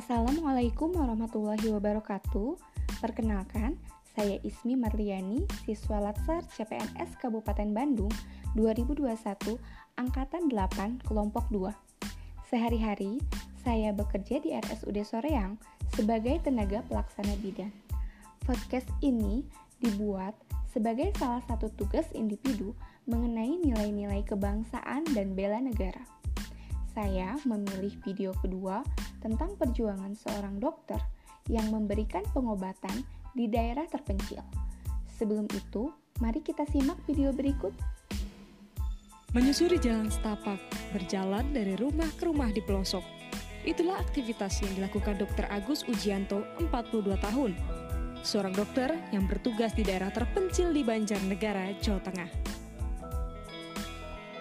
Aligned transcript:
Assalamualaikum 0.00 0.96
warahmatullahi 0.96 1.76
wabarakatuh. 1.76 2.56
Perkenalkan, 3.04 3.76
saya 4.16 4.40
Ismi 4.40 4.72
Marliani, 4.72 5.44
siswa 5.68 6.00
Latsar 6.00 6.40
CPNS 6.56 7.20
Kabupaten 7.20 7.68
Bandung 7.68 8.08
2021, 8.56 9.60
angkatan 10.00 10.48
8, 10.48 11.04
kelompok 11.04 11.44
2. 11.52 11.76
Sehari-hari, 12.48 13.20
saya 13.60 13.92
bekerja 13.92 14.40
di 14.40 14.56
RSUD 14.56 15.04
Soreang 15.04 15.60
sebagai 15.92 16.40
tenaga 16.40 16.80
pelaksana 16.88 17.36
bidan. 17.44 17.68
Podcast 18.48 18.88
ini 19.04 19.44
dibuat 19.84 20.32
sebagai 20.72 21.12
salah 21.20 21.44
satu 21.44 21.68
tugas 21.76 22.08
individu 22.16 22.72
mengenai 23.04 23.52
nilai-nilai 23.68 24.24
kebangsaan 24.24 25.04
dan 25.12 25.36
bela 25.36 25.60
negara 25.60 26.19
saya 26.90 27.38
memilih 27.46 27.94
video 28.02 28.34
kedua 28.42 28.82
tentang 29.22 29.54
perjuangan 29.54 30.12
seorang 30.18 30.58
dokter 30.58 30.98
yang 31.46 31.70
memberikan 31.70 32.26
pengobatan 32.34 33.06
di 33.34 33.46
daerah 33.46 33.86
terpencil. 33.86 34.42
Sebelum 35.14 35.46
itu, 35.52 35.92
mari 36.18 36.42
kita 36.42 36.66
simak 36.68 36.98
video 37.06 37.30
berikut. 37.30 37.72
Menyusuri 39.30 39.78
jalan 39.78 40.10
setapak, 40.10 40.58
berjalan 40.90 41.54
dari 41.54 41.78
rumah 41.78 42.10
ke 42.18 42.26
rumah 42.26 42.50
di 42.50 42.58
pelosok. 42.58 43.04
Itulah 43.62 44.00
aktivitas 44.00 44.58
yang 44.64 44.72
dilakukan 44.80 45.20
Dr. 45.20 45.46
Agus 45.52 45.86
Ujianto, 45.86 46.42
42 46.58 47.14
tahun. 47.20 47.52
Seorang 48.26 48.52
dokter 48.56 48.90
yang 49.14 49.30
bertugas 49.30 49.72
di 49.76 49.86
daerah 49.86 50.10
terpencil 50.10 50.74
di 50.74 50.82
Banjarnegara, 50.82 51.78
Jawa 51.78 52.00
Tengah. 52.02 52.49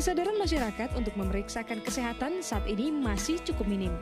Kesadaran 0.00 0.40
masyarakat 0.40 0.96
untuk 0.96 1.12
memeriksakan 1.12 1.84
kesehatan 1.84 2.40
saat 2.40 2.64
ini 2.64 2.88
masih 2.88 3.36
cukup 3.44 3.68
minim. 3.68 3.92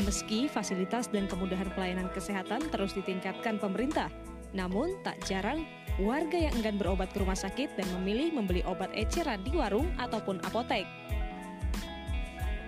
Meski 0.00 0.48
fasilitas 0.48 1.12
dan 1.12 1.28
kemudahan 1.28 1.68
pelayanan 1.76 2.08
kesehatan 2.08 2.72
terus 2.72 2.96
ditingkatkan 2.96 3.60
pemerintah, 3.60 4.08
namun 4.56 4.96
tak 5.04 5.20
jarang 5.28 5.68
warga 6.00 6.48
yang 6.48 6.56
enggan 6.56 6.80
berobat 6.80 7.12
ke 7.12 7.20
rumah 7.20 7.36
sakit 7.36 7.68
dan 7.76 7.84
memilih 8.00 8.32
membeli 8.32 8.64
obat 8.64 8.88
eceran 8.96 9.44
di 9.44 9.52
warung 9.52 9.92
ataupun 10.00 10.40
apotek. 10.40 10.88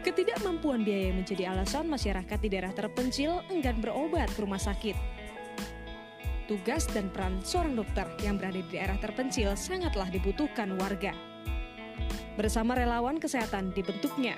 Ketidakmampuan 0.05 0.85
biaya 0.85 1.17
menjadi 1.17 1.57
alasan 1.57 1.89
masyarakat 1.89 2.37
di 2.37 2.53
daerah 2.53 2.77
terpencil 2.77 3.41
enggan 3.49 3.81
berobat 3.81 4.29
ke 4.37 4.45
rumah 4.45 4.61
sakit. 4.61 4.93
Tugas 6.53 6.85
dan 6.93 7.09
peran 7.09 7.41
seorang 7.41 7.81
dokter 7.81 8.05
yang 8.21 8.37
berada 8.37 8.61
di 8.61 8.69
daerah 8.69 9.01
terpencil 9.01 9.57
sangatlah 9.57 10.13
dibutuhkan 10.13 10.77
warga. 10.77 11.17
Bersama 12.35 12.75
relawan 12.75 13.23
kesehatan 13.23 13.71
dibentuknya, 13.71 14.35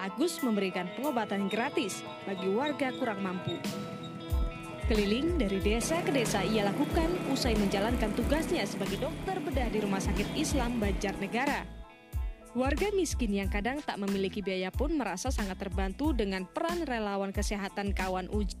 Agus 0.00 0.40
memberikan 0.40 0.88
pengobatan 0.96 1.52
gratis 1.52 2.00
bagi 2.24 2.48
warga 2.48 2.92
kurang 2.96 3.20
mampu. 3.20 3.60
Keliling 4.88 5.36
dari 5.36 5.60
desa 5.60 6.00
ke 6.00 6.14
desa 6.14 6.40
ia 6.46 6.64
lakukan 6.64 7.12
usai 7.28 7.52
menjalankan 7.58 8.14
tugasnya 8.16 8.64
sebagai 8.64 9.02
dokter 9.02 9.36
bedah 9.42 9.68
di 9.68 9.84
Rumah 9.84 10.00
Sakit 10.00 10.32
Islam 10.32 10.80
Banjarnegara. 10.80 11.66
Warga 12.56 12.88
miskin 12.96 13.36
yang 13.36 13.52
kadang 13.52 13.84
tak 13.84 14.00
memiliki 14.00 14.40
biaya 14.40 14.72
pun 14.72 14.96
merasa 14.96 15.28
sangat 15.28 15.60
terbantu 15.60 16.16
dengan 16.16 16.48
peran 16.48 16.88
relawan 16.88 17.36
kesehatan 17.36 17.92
kawan 17.92 18.32
uji. 18.32 18.56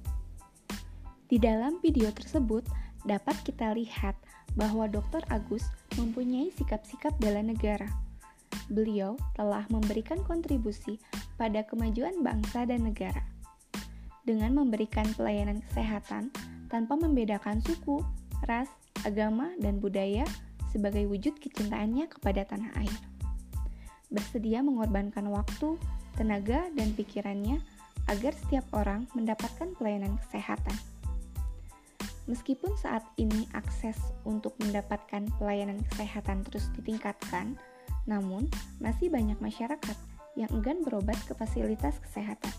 Di 1.32 1.40
dalam 1.40 1.80
video 1.80 2.12
tersebut 2.12 2.68
dapat 3.08 3.40
kita 3.40 3.72
lihat 3.72 4.20
bahwa 4.52 4.84
Dr. 4.84 5.24
Agus 5.32 5.64
mempunyai 5.96 6.52
sikap-sikap 6.52 7.16
bela 7.16 7.40
negara 7.40 7.88
beliau 8.70 9.14
telah 9.38 9.66
memberikan 9.70 10.18
kontribusi 10.24 10.98
pada 11.38 11.62
kemajuan 11.66 12.22
bangsa 12.22 12.66
dan 12.66 12.86
negara. 12.86 13.22
Dengan 14.26 14.58
memberikan 14.58 15.06
pelayanan 15.14 15.62
kesehatan 15.70 16.34
tanpa 16.66 16.98
membedakan 16.98 17.62
suku, 17.62 18.02
ras, 18.50 18.66
agama, 19.06 19.54
dan 19.62 19.78
budaya 19.78 20.26
sebagai 20.74 21.06
wujud 21.06 21.38
kecintaannya 21.38 22.10
kepada 22.10 22.42
tanah 22.42 22.74
air. 22.82 22.98
Bersedia 24.10 24.62
mengorbankan 24.66 25.30
waktu, 25.30 25.78
tenaga, 26.18 26.66
dan 26.74 26.90
pikirannya 26.94 27.62
agar 28.06 28.34
setiap 28.34 28.66
orang 28.74 29.06
mendapatkan 29.14 29.74
pelayanan 29.78 30.18
kesehatan. 30.26 30.74
Meskipun 32.26 32.74
saat 32.74 33.06
ini 33.22 33.46
akses 33.54 33.94
untuk 34.26 34.58
mendapatkan 34.58 35.30
pelayanan 35.38 35.78
kesehatan 35.94 36.42
terus 36.42 36.66
ditingkatkan, 36.74 37.54
namun, 38.06 38.46
masih 38.78 39.10
banyak 39.10 39.38
masyarakat 39.42 39.98
yang 40.38 40.50
enggan 40.54 40.80
berobat 40.86 41.18
ke 41.26 41.34
fasilitas 41.34 41.98
kesehatan. 42.02 42.54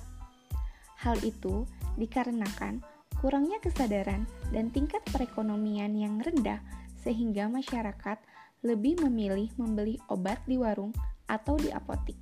Hal 1.00 1.18
itu 1.24 1.64
dikarenakan 1.96 2.84
kurangnya 3.18 3.58
kesadaran 3.64 4.28
dan 4.54 4.70
tingkat 4.70 5.02
perekonomian 5.10 5.94
yang 5.98 6.22
rendah 6.22 6.62
sehingga 7.02 7.50
masyarakat 7.50 8.20
lebih 8.66 9.00
memilih 9.06 9.50
membeli 9.56 10.02
obat 10.10 10.42
di 10.50 10.58
warung 10.58 10.92
atau 11.30 11.56
di 11.56 11.70
apotik. 11.70 12.18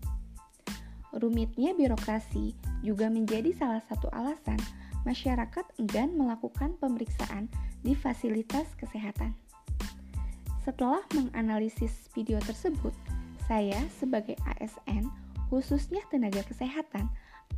Rumitnya 1.16 1.72
birokrasi 1.72 2.52
juga 2.84 3.08
menjadi 3.08 3.56
salah 3.56 3.80
satu 3.88 4.12
alasan 4.12 4.60
masyarakat 5.08 5.64
enggan 5.80 6.12
melakukan 6.18 6.76
pemeriksaan 6.76 7.48
di 7.80 7.96
fasilitas 7.96 8.68
kesehatan. 8.76 9.32
Setelah 10.66 11.06
menganalisis 11.14 12.10
video 12.12 12.42
tersebut, 12.42 12.92
saya 13.46 13.78
sebagai 14.02 14.36
ASN, 14.58 15.10
khususnya 15.50 16.02
tenaga 16.10 16.42
kesehatan, 16.46 17.10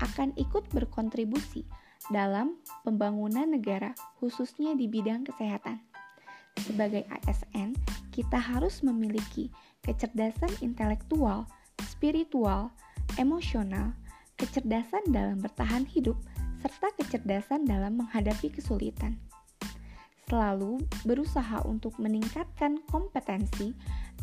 akan 0.03 0.35
ikut 0.35 0.67
berkontribusi 0.75 1.63
dalam 2.11 2.59
pembangunan 2.83 3.47
negara, 3.47 3.95
khususnya 4.19 4.75
di 4.75 4.85
bidang 4.85 5.23
kesehatan. 5.23 5.79
Sebagai 6.59 7.07
ASN, 7.07 7.77
kita 8.11 8.37
harus 8.37 8.83
memiliki 8.83 9.47
kecerdasan 9.85 10.51
intelektual, 10.59 11.47
spiritual, 11.87 12.73
emosional, 13.15 13.93
kecerdasan 14.35 15.01
dalam 15.09 15.39
bertahan 15.39 15.85
hidup, 15.87 16.17
serta 16.59 16.91
kecerdasan 16.97 17.63
dalam 17.63 18.01
menghadapi 18.01 18.51
kesulitan. 18.51 19.15
Selalu 20.27 20.83
berusaha 21.07 21.63
untuk 21.63 21.95
meningkatkan 21.95 22.83
kompetensi 22.91 23.71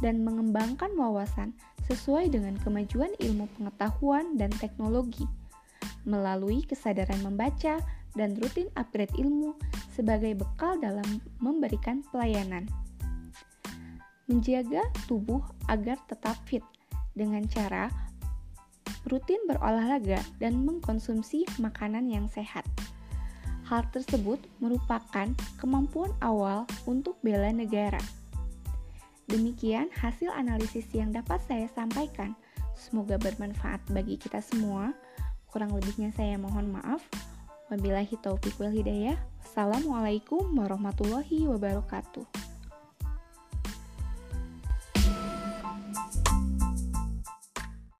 dan 0.04 0.20
mengembangkan 0.20 0.92
wawasan 1.00 1.56
sesuai 1.88 2.28
dengan 2.28 2.60
kemajuan 2.60 3.12
ilmu 3.16 3.48
pengetahuan 3.56 4.36
dan 4.36 4.52
teknologi 4.60 5.24
melalui 6.04 6.60
kesadaran 6.64 7.20
membaca 7.24 7.80
dan 8.14 8.36
rutin 8.38 8.68
upgrade 8.76 9.12
ilmu 9.16 9.56
sebagai 9.90 10.36
bekal 10.38 10.78
dalam 10.78 11.24
memberikan 11.40 12.04
pelayanan. 12.12 12.68
Menjaga 14.28 14.84
tubuh 15.08 15.40
agar 15.68 15.96
tetap 16.08 16.36
fit 16.48 16.64
dengan 17.12 17.44
cara 17.48 17.88
rutin 19.08 19.40
berolahraga 19.44 20.20
dan 20.40 20.64
mengkonsumsi 20.64 21.44
makanan 21.60 22.08
yang 22.08 22.24
sehat. 22.28 22.64
Hal 23.64 23.88
tersebut 23.88 24.36
merupakan 24.60 25.28
kemampuan 25.56 26.12
awal 26.20 26.68
untuk 26.84 27.16
bela 27.24 27.48
negara. 27.48 28.00
Demikian 29.24 29.88
hasil 29.96 30.28
analisis 30.28 30.84
yang 30.92 31.08
dapat 31.08 31.40
saya 31.48 31.64
sampaikan. 31.72 32.36
Semoga 32.76 33.16
bermanfaat 33.16 33.80
bagi 33.88 34.20
kita 34.20 34.44
semua. 34.44 34.92
Kurang 35.48 35.72
lebihnya 35.72 36.12
saya 36.12 36.36
mohon 36.36 36.76
maaf. 36.76 37.00
Wabillahi 37.72 38.20
taufiq 38.20 38.52
wal 38.60 38.74
hidayah. 38.74 39.16
Assalamualaikum 39.40 40.44
warahmatullahi 40.52 41.48
wabarakatuh. 41.48 42.53